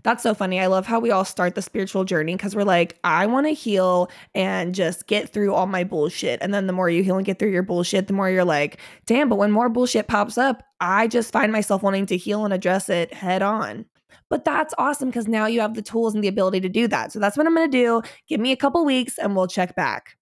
That's 0.02 0.22
so 0.22 0.34
funny. 0.34 0.60
I 0.60 0.66
love 0.66 0.86
how 0.86 1.00
we 1.00 1.10
all 1.10 1.24
start 1.24 1.54
the 1.54 1.62
spiritual 1.62 2.04
journey 2.04 2.34
because 2.34 2.54
we're 2.54 2.64
like, 2.64 2.98
I 3.04 3.26
want 3.26 3.46
to 3.46 3.52
heal 3.52 4.10
and 4.34 4.74
just 4.74 5.06
get 5.06 5.30
through 5.30 5.54
all 5.54 5.66
my 5.66 5.82
bullshit. 5.82 6.40
And 6.42 6.52
then 6.52 6.66
the 6.66 6.72
more 6.72 6.90
you 6.90 7.02
heal 7.02 7.16
and 7.16 7.24
get 7.24 7.38
through 7.38 7.52
your 7.52 7.62
bullshit, 7.62 8.06
the 8.06 8.12
more 8.12 8.28
you're 8.28 8.44
like, 8.44 8.78
damn, 9.06 9.28
but 9.28 9.36
when 9.36 9.50
more 9.50 9.68
bullshit 9.68 10.06
pops 10.06 10.36
up, 10.36 10.62
I 10.80 11.08
just 11.08 11.32
find 11.32 11.52
myself 11.52 11.82
wanting 11.82 12.06
to 12.06 12.16
heal 12.16 12.44
and 12.44 12.52
address 12.52 12.88
it 12.88 13.14
head 13.14 13.40
on. 13.40 13.86
But 14.28 14.44
that's 14.44 14.74
awesome 14.78 15.08
because 15.08 15.28
now 15.28 15.46
you 15.46 15.60
have 15.60 15.74
the 15.74 15.82
tools 15.82 16.14
and 16.14 16.22
the 16.22 16.28
ability 16.28 16.60
to 16.60 16.68
do 16.68 16.86
that. 16.88 17.12
So 17.12 17.18
that's 17.18 17.36
what 17.36 17.46
I'm 17.46 17.54
going 17.54 17.70
to 17.70 17.78
do. 17.78 18.02
Give 18.28 18.40
me 18.40 18.52
a 18.52 18.56
couple 18.56 18.84
weeks 18.84 19.18
and 19.18 19.34
we'll 19.34 19.46
check 19.46 19.74
back. 19.74 20.16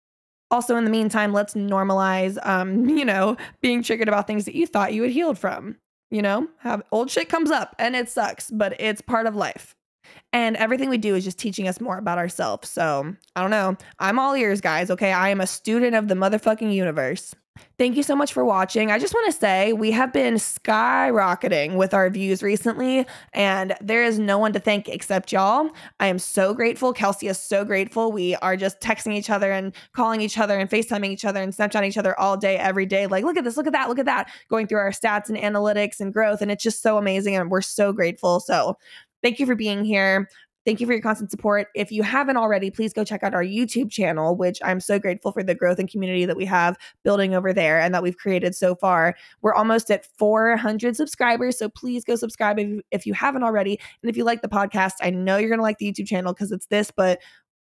Also, 0.50 0.76
in 0.76 0.84
the 0.84 0.90
meantime, 0.90 1.32
let's 1.32 1.54
normalize, 1.54 2.38
um, 2.46 2.88
you 2.96 3.04
know, 3.04 3.36
being 3.60 3.82
triggered 3.82 4.08
about 4.08 4.26
things 4.26 4.44
that 4.44 4.54
you 4.54 4.66
thought 4.66 4.92
you 4.92 5.02
had 5.02 5.10
healed 5.10 5.38
from 5.38 5.76
you 6.12 6.20
know, 6.20 6.46
have 6.58 6.82
old 6.92 7.10
shit 7.10 7.28
comes 7.30 7.50
up 7.50 7.74
and 7.78 7.96
it 7.96 8.08
sucks, 8.08 8.50
but 8.50 8.78
it's 8.78 9.00
part 9.00 9.26
of 9.26 9.34
life. 9.34 9.74
And 10.34 10.56
everything 10.58 10.90
we 10.90 10.98
do 10.98 11.14
is 11.14 11.24
just 11.24 11.38
teaching 11.38 11.66
us 11.66 11.80
more 11.80 11.96
about 11.96 12.18
ourselves. 12.18 12.68
So 12.68 13.14
I 13.34 13.40
don't 13.40 13.50
know. 13.50 13.76
I'm 13.98 14.18
all 14.18 14.34
ears, 14.34 14.60
guys. 14.60 14.90
Okay. 14.90 15.10
I 15.10 15.30
am 15.30 15.40
a 15.40 15.46
student 15.46 15.94
of 15.94 16.08
the 16.08 16.14
motherfucking 16.14 16.72
universe. 16.72 17.34
Thank 17.76 17.96
you 17.96 18.02
so 18.02 18.16
much 18.16 18.32
for 18.32 18.44
watching. 18.44 18.90
I 18.90 18.98
just 18.98 19.12
want 19.12 19.26
to 19.26 19.38
say 19.38 19.72
we 19.72 19.90
have 19.90 20.12
been 20.12 20.34
skyrocketing 20.34 21.76
with 21.76 21.92
our 21.92 22.08
views 22.08 22.42
recently, 22.42 23.06
and 23.34 23.74
there 23.80 24.04
is 24.04 24.18
no 24.18 24.38
one 24.38 24.52
to 24.54 24.60
thank 24.60 24.88
except 24.88 25.32
y'all. 25.32 25.68
I 26.00 26.06
am 26.06 26.18
so 26.18 26.54
grateful. 26.54 26.92
Kelsey 26.92 27.26
is 27.28 27.38
so 27.38 27.64
grateful. 27.64 28.10
We 28.10 28.36
are 28.36 28.56
just 28.56 28.80
texting 28.80 29.14
each 29.14 29.28
other 29.28 29.52
and 29.52 29.74
calling 29.92 30.22
each 30.22 30.38
other 30.38 30.58
and 30.58 30.70
FaceTiming 30.70 31.10
each 31.10 31.24
other 31.26 31.42
and 31.42 31.52
Snapchatting 31.52 31.88
each 31.88 31.98
other 31.98 32.18
all 32.18 32.36
day, 32.38 32.56
every 32.56 32.86
day. 32.86 33.06
Like, 33.06 33.24
look 33.24 33.36
at 33.36 33.44
this, 33.44 33.56
look 33.56 33.66
at 33.66 33.72
that, 33.74 33.88
look 33.88 33.98
at 33.98 34.06
that, 34.06 34.30
going 34.48 34.66
through 34.66 34.78
our 34.78 34.90
stats 34.90 35.28
and 35.28 35.36
analytics 35.36 36.00
and 36.00 36.12
growth. 36.12 36.40
And 36.40 36.50
it's 36.50 36.62
just 36.62 36.82
so 36.82 36.96
amazing. 36.96 37.36
And 37.36 37.50
we're 37.50 37.60
so 37.60 37.92
grateful. 37.92 38.40
So, 38.40 38.78
Thank 39.22 39.38
you 39.38 39.46
for 39.46 39.54
being 39.54 39.84
here. 39.84 40.28
Thank 40.64 40.80
you 40.80 40.86
for 40.86 40.92
your 40.92 41.02
constant 41.02 41.30
support. 41.30 41.68
If 41.74 41.90
you 41.90 42.04
haven't 42.04 42.36
already, 42.36 42.70
please 42.70 42.92
go 42.92 43.04
check 43.04 43.24
out 43.24 43.34
our 43.34 43.42
YouTube 43.42 43.90
channel, 43.90 44.36
which 44.36 44.60
I'm 44.62 44.78
so 44.78 44.98
grateful 44.98 45.32
for 45.32 45.42
the 45.42 45.56
growth 45.56 45.80
and 45.80 45.90
community 45.90 46.24
that 46.24 46.36
we 46.36 46.44
have 46.44 46.76
building 47.02 47.34
over 47.34 47.52
there 47.52 47.80
and 47.80 47.92
that 47.94 48.02
we've 48.02 48.16
created 48.16 48.54
so 48.54 48.76
far. 48.76 49.16
We're 49.40 49.54
almost 49.54 49.90
at 49.90 50.06
400 50.18 50.96
subscribers, 50.96 51.58
so 51.58 51.68
please 51.68 52.04
go 52.04 52.14
subscribe 52.14 52.60
if, 52.60 52.80
if 52.92 53.06
you 53.06 53.12
haven't 53.12 53.42
already. 53.42 53.80
And 54.02 54.10
if 54.10 54.16
you 54.16 54.24
like 54.24 54.42
the 54.42 54.48
podcast, 54.48 54.92
I 55.02 55.10
know 55.10 55.36
you're 55.36 55.48
going 55.48 55.58
to 55.58 55.64
like 55.64 55.78
the 55.78 55.90
YouTube 55.90 56.06
channel 56.06 56.32
because 56.32 56.52
it's 56.52 56.66
this, 56.66 56.92
but 56.94 57.20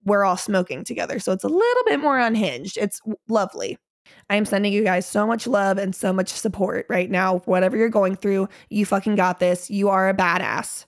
we're 0.05 0.25
all 0.25 0.37
smoking 0.37 0.85
together. 0.85 1.19
So 1.19 1.33
it's 1.33 1.45
a 1.45 1.49
little 1.49 1.85
bit 1.87 2.01
more 2.01 2.19
unhinged. 2.19 2.77
It's 2.77 3.01
lovely. 3.29 3.79
I 4.29 4.37
am 4.37 4.45
sending 4.45 4.73
you 4.73 4.85
guys 4.85 5.07
so 5.07 5.27
much 5.27 5.47
love 5.47 5.79
and 5.79 5.95
so 5.95 6.13
much 6.13 6.29
support 6.29 6.87
right 6.91 7.11
now. 7.11 7.39
Whatever 7.47 7.77
you're 7.77 7.89
going 7.89 8.17
through, 8.17 8.49
you 8.69 8.85
fucking 8.85 9.15
got 9.15 9.39
this. 9.41 9.71
You 9.71 9.89
are 9.89 10.09
a 10.09 10.15
badass. 10.15 10.87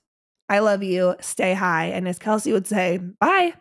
I 0.55 0.61
love 0.61 0.85
you. 0.85 1.17
Stay 1.21 1.53
high. 1.55 1.87
And 1.87 2.07
as 2.07 2.21
Kelsey 2.21 2.53
would 2.53 2.69
say, 2.69 2.99
bye. 2.99 3.55